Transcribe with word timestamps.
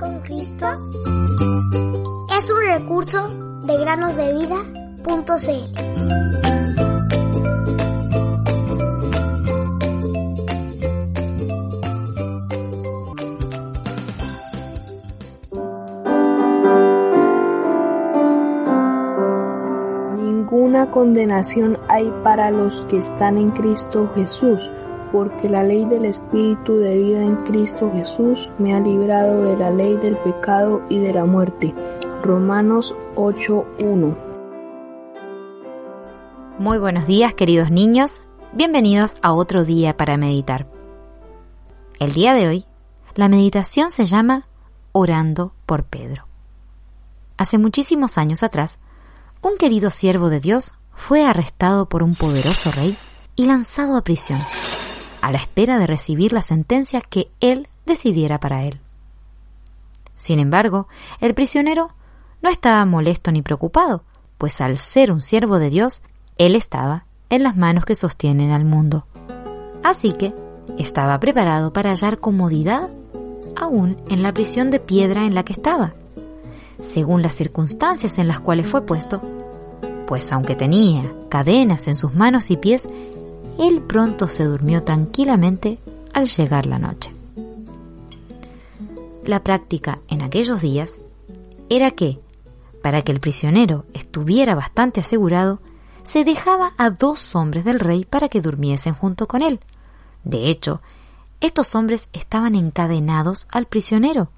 con 0.00 0.18
Cristo 0.20 0.66
es 2.34 2.50
un 2.50 2.60
recurso 2.66 3.28
de 3.66 3.78
granosdevida.cl. 3.78 6.00
Ninguna 20.16 20.90
condenación 20.90 21.78
hay 21.88 22.10
para 22.24 22.50
los 22.50 22.80
que 22.86 22.96
están 22.96 23.36
en 23.36 23.50
Cristo 23.50 24.10
Jesús, 24.14 24.70
porque 25.12 25.48
la 25.48 25.62
ley 25.62 25.84
del 25.84 26.04
Espíritu 26.04 26.76
de 26.76 26.96
vida 26.96 27.22
en 27.22 27.36
Cristo 27.44 27.90
Jesús 27.92 28.48
me 28.58 28.74
ha 28.74 28.80
librado 28.80 29.44
de 29.44 29.56
la 29.56 29.70
ley 29.70 29.96
del 29.96 30.16
pecado 30.16 30.82
y 30.88 30.98
de 30.98 31.12
la 31.12 31.24
muerte. 31.24 31.74
Romanos 32.22 32.94
8:1 33.16 34.16
Muy 36.58 36.78
buenos 36.78 37.06
días 37.06 37.34
queridos 37.34 37.70
niños, 37.70 38.22
bienvenidos 38.52 39.14
a 39.22 39.32
otro 39.32 39.64
día 39.64 39.96
para 39.96 40.16
meditar. 40.16 40.66
El 41.98 42.12
día 42.12 42.34
de 42.34 42.48
hoy, 42.48 42.66
la 43.14 43.28
meditación 43.28 43.90
se 43.90 44.06
llama 44.06 44.46
Orando 44.92 45.52
por 45.66 45.84
Pedro. 45.84 46.26
Hace 47.36 47.58
muchísimos 47.58 48.18
años 48.18 48.42
atrás, 48.42 48.78
un 49.42 49.56
querido 49.56 49.90
siervo 49.90 50.28
de 50.28 50.40
Dios 50.40 50.72
fue 50.92 51.24
arrestado 51.24 51.88
por 51.88 52.02
un 52.02 52.14
poderoso 52.14 52.70
rey 52.70 52.96
y 53.34 53.46
lanzado 53.46 53.96
a 53.96 54.04
prisión 54.04 54.38
a 55.20 55.32
la 55.32 55.38
espera 55.38 55.78
de 55.78 55.86
recibir 55.86 56.32
la 56.32 56.42
sentencia 56.42 57.00
que 57.00 57.30
él 57.40 57.68
decidiera 57.86 58.38
para 58.40 58.64
él. 58.64 58.80
Sin 60.16 60.38
embargo, 60.38 60.86
el 61.20 61.34
prisionero 61.34 61.92
no 62.42 62.50
estaba 62.50 62.84
molesto 62.84 63.32
ni 63.32 63.42
preocupado, 63.42 64.02
pues 64.38 64.60
al 64.60 64.78
ser 64.78 65.12
un 65.12 65.22
siervo 65.22 65.58
de 65.58 65.70
Dios, 65.70 66.02
él 66.38 66.54
estaba 66.54 67.04
en 67.28 67.42
las 67.42 67.56
manos 67.56 67.84
que 67.84 67.94
sostienen 67.94 68.50
al 68.50 68.64
mundo. 68.64 69.06
Así 69.82 70.12
que 70.12 70.34
estaba 70.78 71.18
preparado 71.20 71.72
para 71.72 71.90
hallar 71.90 72.18
comodidad 72.18 72.90
aún 73.56 73.96
en 74.08 74.22
la 74.22 74.32
prisión 74.32 74.70
de 74.70 74.80
piedra 74.80 75.26
en 75.26 75.34
la 75.34 75.44
que 75.44 75.52
estaba, 75.52 75.94
según 76.80 77.22
las 77.22 77.34
circunstancias 77.34 78.18
en 78.18 78.28
las 78.28 78.40
cuales 78.40 78.68
fue 78.68 78.82
puesto, 78.86 79.20
pues 80.06 80.32
aunque 80.32 80.56
tenía 80.56 81.12
cadenas 81.28 81.86
en 81.86 81.94
sus 81.94 82.14
manos 82.14 82.50
y 82.50 82.56
pies, 82.56 82.88
él 83.60 83.82
pronto 83.82 84.26
se 84.28 84.44
durmió 84.44 84.82
tranquilamente 84.84 85.78
al 86.14 86.26
llegar 86.26 86.64
la 86.64 86.78
noche. 86.78 87.14
La 89.24 89.44
práctica 89.44 90.00
en 90.08 90.22
aquellos 90.22 90.62
días 90.62 90.98
era 91.68 91.90
que, 91.90 92.18
para 92.82 93.02
que 93.02 93.12
el 93.12 93.20
prisionero 93.20 93.84
estuviera 93.92 94.54
bastante 94.54 95.00
asegurado, 95.00 95.60
se 96.02 96.24
dejaba 96.24 96.72
a 96.78 96.88
dos 96.88 97.36
hombres 97.36 97.64
del 97.66 97.80
rey 97.80 98.06
para 98.06 98.30
que 98.30 98.40
durmiesen 98.40 98.94
junto 98.94 99.28
con 99.28 99.42
él. 99.42 99.60
De 100.24 100.48
hecho, 100.48 100.80
estos 101.40 101.74
hombres 101.74 102.08
estaban 102.14 102.54
encadenados 102.54 103.46
al 103.50 103.66
prisionero, 103.66 104.30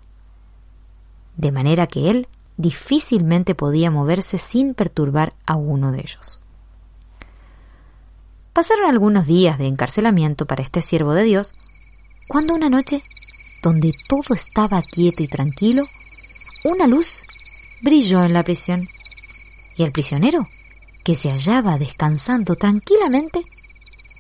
de 1.37 1.53
manera 1.53 1.87
que 1.87 2.11
él 2.11 2.27
difícilmente 2.57 3.55
podía 3.55 3.93
moverse 3.93 4.39
sin 4.39 4.75
perturbar 4.75 5.33
a 5.47 5.55
uno 5.55 5.93
de 5.93 6.01
ellos. 6.01 6.42
Pasaron 8.53 8.91
algunos 8.91 9.27
días 9.27 9.59
de 9.59 9.67
encarcelamiento 9.67 10.47
para 10.47 10.63
este 10.63 10.83
siervo 10.83 11.15
de 11.15 11.25
Dios, 11.25 11.55
cuando 12.29 12.55
una 12.55 12.69
noche, 12.69 13.03
donde 13.63 13.95
todo 14.09 14.35
estaba 14.35 14.83
quieto 14.83 15.23
y 15.23 15.29
tranquilo, 15.29 15.87
una 16.63 16.87
luz 16.87 17.25
brilló 17.81 18.23
en 18.23 18.35
la 18.35 18.43
prisión, 18.43 18.87
y 19.77 19.85
el 19.85 19.93
prisionero, 19.93 20.49
que 21.03 21.15
se 21.15 21.31
hallaba 21.31 21.79
descansando 21.79 22.55
tranquilamente, 22.55 23.43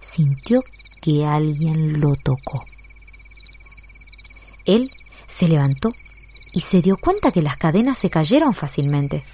sintió 0.01 0.65
que 1.03 1.27
alguien 1.27 2.01
lo 2.01 2.17
tocó. 2.17 2.65
Él 4.65 4.91
se 5.27 5.47
levantó 5.47 5.93
y 6.53 6.61
se 6.61 6.81
dio 6.81 6.97
cuenta 6.97 7.33
que 7.33 7.43
las 7.43 7.59
cadenas 7.59 7.99
se 7.99 8.09
cayeron 8.09 8.55
fácilmente, 8.55 9.25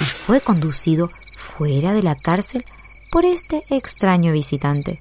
y 0.00 0.04
fue 0.04 0.40
conducido 0.40 1.08
fuera 1.36 1.92
de 1.92 2.02
la 2.02 2.16
cárcel 2.16 2.64
por 3.14 3.26
este 3.26 3.64
extraño 3.70 4.32
visitante, 4.32 4.98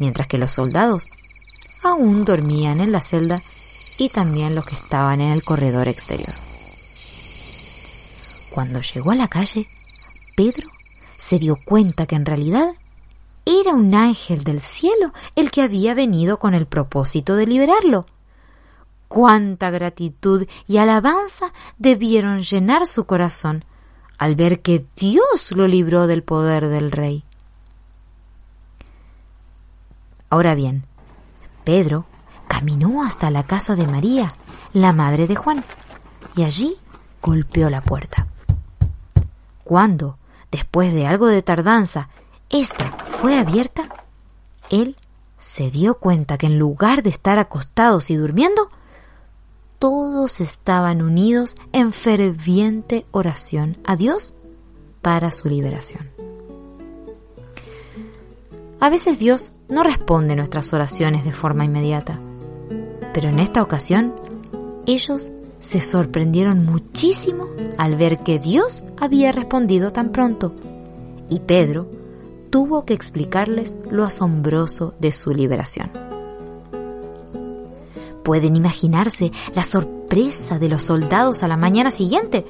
mientras 0.00 0.26
que 0.26 0.38
los 0.38 0.50
soldados 0.50 1.08
aún 1.82 2.24
dormían 2.24 2.80
en 2.80 2.90
la 2.90 3.02
celda 3.02 3.42
y 3.98 4.08
también 4.08 4.54
los 4.54 4.64
que 4.64 4.74
estaban 4.74 5.20
en 5.20 5.30
el 5.30 5.44
corredor 5.44 5.86
exterior. 5.86 6.32
Cuando 8.48 8.80
llegó 8.80 9.10
a 9.10 9.16
la 9.16 9.28
calle, 9.28 9.68
Pedro 10.34 10.70
se 11.18 11.38
dio 11.38 11.58
cuenta 11.62 12.06
que 12.06 12.16
en 12.16 12.24
realidad 12.24 12.76
era 13.44 13.74
un 13.74 13.94
ángel 13.94 14.42
del 14.42 14.60
cielo 14.60 15.12
el 15.36 15.50
que 15.50 15.60
había 15.60 15.92
venido 15.92 16.38
con 16.38 16.54
el 16.54 16.64
propósito 16.64 17.36
de 17.36 17.46
liberarlo. 17.46 18.06
Cuánta 19.06 19.68
gratitud 19.68 20.46
y 20.66 20.78
alabanza 20.78 21.52
debieron 21.76 22.40
llenar 22.40 22.86
su 22.86 23.04
corazón 23.04 23.66
al 24.16 24.34
ver 24.34 24.62
que 24.62 24.86
Dios 24.96 25.52
lo 25.54 25.66
libró 25.66 26.06
del 26.06 26.22
poder 26.22 26.68
del 26.68 26.90
rey. 26.90 27.22
Ahora 30.34 30.56
bien, 30.56 30.82
Pedro 31.62 32.06
caminó 32.48 33.04
hasta 33.04 33.30
la 33.30 33.44
casa 33.44 33.76
de 33.76 33.86
María, 33.86 34.32
la 34.72 34.92
madre 34.92 35.28
de 35.28 35.36
Juan, 35.36 35.62
y 36.34 36.42
allí 36.42 36.76
golpeó 37.22 37.70
la 37.70 37.82
puerta. 37.82 38.26
Cuando, 39.62 40.18
después 40.50 40.92
de 40.92 41.06
algo 41.06 41.28
de 41.28 41.40
tardanza, 41.40 42.08
ésta 42.50 42.96
fue 43.20 43.38
abierta, 43.38 43.88
él 44.70 44.96
se 45.38 45.70
dio 45.70 46.00
cuenta 46.00 46.36
que 46.36 46.46
en 46.46 46.58
lugar 46.58 47.04
de 47.04 47.10
estar 47.10 47.38
acostados 47.38 48.10
y 48.10 48.16
durmiendo, 48.16 48.70
todos 49.78 50.40
estaban 50.40 51.00
unidos 51.00 51.54
en 51.70 51.92
ferviente 51.92 53.06
oración 53.12 53.76
a 53.84 53.94
Dios 53.94 54.34
para 55.00 55.30
su 55.30 55.48
liberación. 55.48 56.23
A 58.80 58.90
veces 58.90 59.18
Dios 59.18 59.52
no 59.68 59.82
responde 59.82 60.36
nuestras 60.36 60.72
oraciones 60.72 61.24
de 61.24 61.32
forma 61.32 61.64
inmediata, 61.64 62.18
pero 63.12 63.28
en 63.28 63.38
esta 63.38 63.62
ocasión 63.62 64.14
ellos 64.86 65.32
se 65.58 65.80
sorprendieron 65.80 66.64
muchísimo 66.66 67.46
al 67.78 67.96
ver 67.96 68.18
que 68.18 68.38
Dios 68.38 68.84
había 68.98 69.32
respondido 69.32 69.92
tan 69.92 70.10
pronto, 70.10 70.54
y 71.30 71.40
Pedro 71.40 71.88
tuvo 72.50 72.84
que 72.84 72.94
explicarles 72.94 73.76
lo 73.90 74.04
asombroso 74.04 74.94
de 75.00 75.12
su 75.12 75.32
liberación. 75.32 75.90
Pueden 78.22 78.56
imaginarse 78.56 79.32
la 79.54 79.62
sorpresa 79.62 80.58
de 80.58 80.68
los 80.68 80.82
soldados 80.82 81.42
a 81.42 81.48
la 81.48 81.56
mañana 81.56 81.90
siguiente, 81.90 82.44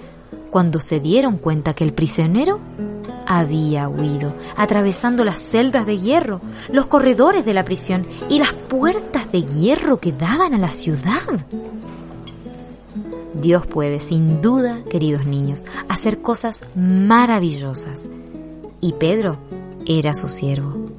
cuando 0.51 0.81
se 0.81 1.01
dieron 1.01 1.37
cuenta 1.37 1.75
que 1.75 1.85
el 1.85 1.93
prisionero 1.93 2.61
había 3.27 3.89
huido, 3.89 4.35
atravesando 4.57 5.25
las 5.25 5.41
celdas 5.41 5.87
de 5.87 5.99
hierro, 5.99 6.41
los 6.71 6.87
corredores 6.87 7.45
de 7.45 7.55
la 7.55 7.65
prisión 7.65 8.07
y 8.29 8.39
las 8.39 8.53
puertas 8.53 9.31
de 9.33 9.43
hierro 9.43 9.99
que 9.99 10.13
daban 10.13 10.55
a 10.55 10.59
la 10.59 10.71
ciudad. 10.71 11.47
Dios 13.35 13.67
puede, 13.67 14.01
sin 14.01 14.41
duda, 14.41 14.79
queridos 14.89 15.27
niños, 15.27 15.65
hacer 15.89 16.23
cosas 16.23 16.63
maravillosas. 16.77 18.09
Y 18.81 18.93
Pedro 18.93 19.37
era 19.87 20.15
su 20.15 20.29
siervo. 20.29 20.91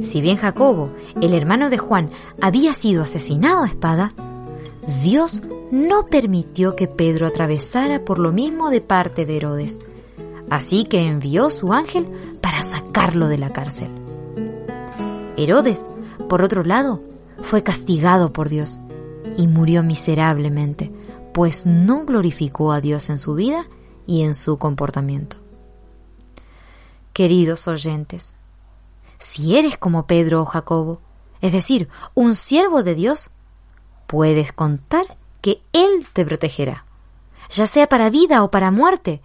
Si 0.00 0.20
bien 0.20 0.36
Jacobo, 0.36 0.90
el 1.20 1.34
hermano 1.34 1.70
de 1.70 1.78
Juan, 1.78 2.10
había 2.40 2.72
sido 2.72 3.02
asesinado 3.02 3.62
a 3.62 3.68
espada, 3.68 4.12
Dios 5.02 5.42
no 5.70 6.06
permitió 6.06 6.76
que 6.76 6.86
Pedro 6.86 7.26
atravesara 7.26 8.04
por 8.04 8.18
lo 8.18 8.32
mismo 8.32 8.70
de 8.70 8.80
parte 8.80 9.26
de 9.26 9.36
Herodes, 9.36 9.80
Así 10.50 10.84
que 10.84 11.06
envió 11.06 11.50
su 11.50 11.72
ángel 11.72 12.06
para 12.40 12.62
sacarlo 12.62 13.28
de 13.28 13.38
la 13.38 13.52
cárcel. 13.52 13.90
Herodes, 15.36 15.88
por 16.28 16.42
otro 16.42 16.62
lado, 16.62 17.02
fue 17.42 17.62
castigado 17.62 18.32
por 18.32 18.48
Dios 18.48 18.78
y 19.36 19.48
murió 19.48 19.82
miserablemente, 19.82 20.90
pues 21.32 21.66
no 21.66 22.04
glorificó 22.04 22.72
a 22.72 22.80
Dios 22.80 23.10
en 23.10 23.18
su 23.18 23.34
vida 23.34 23.66
y 24.06 24.22
en 24.22 24.34
su 24.34 24.56
comportamiento. 24.56 25.36
Queridos 27.12 27.66
oyentes, 27.68 28.34
si 29.18 29.56
eres 29.56 29.78
como 29.78 30.06
Pedro 30.06 30.42
o 30.42 30.44
Jacobo, 30.44 31.00
es 31.40 31.52
decir, 31.52 31.88
un 32.14 32.34
siervo 32.34 32.82
de 32.82 32.94
Dios, 32.94 33.30
puedes 34.06 34.52
contar 34.52 35.16
que 35.40 35.60
Él 35.72 36.06
te 36.12 36.24
protegerá, 36.24 36.84
ya 37.50 37.66
sea 37.66 37.88
para 37.88 38.10
vida 38.10 38.42
o 38.42 38.50
para 38.50 38.70
muerte, 38.70 39.22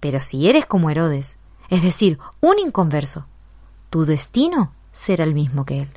pero 0.00 0.20
si 0.20 0.48
eres 0.48 0.66
como 0.66 0.90
Herodes, 0.90 1.38
es 1.68 1.82
decir, 1.82 2.18
un 2.40 2.58
inconverso, 2.58 3.26
tu 3.90 4.04
destino 4.04 4.72
será 4.92 5.24
el 5.24 5.34
mismo 5.34 5.64
que 5.64 5.82
él. 5.82 5.88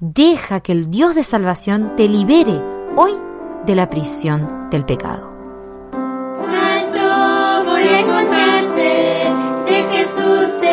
Deja 0.00 0.60
que 0.60 0.72
el 0.72 0.90
Dios 0.90 1.14
de 1.14 1.22
salvación 1.22 1.94
te 1.96 2.08
libere 2.08 2.60
hoy 2.96 3.12
de 3.66 3.74
la 3.74 3.90
prisión 3.90 4.68
del 4.70 4.84
pecado. 4.84 5.32
Alto 5.92 7.70
voy 7.70 7.82
a 7.82 8.00
encontrarte 8.00 9.30
de 9.66 9.82
Jesús. 9.92 10.65